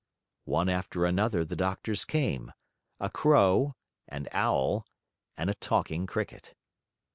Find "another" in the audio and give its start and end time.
1.05-1.45